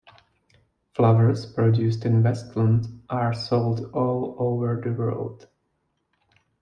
Flowers 0.95 1.45
produced 1.45 2.05
in 2.05 2.23
Westland 2.23 3.03
are 3.07 3.35
sold 3.35 3.91
all 3.93 4.35
over 4.39 4.81
the 4.83 4.91
world. 4.91 5.47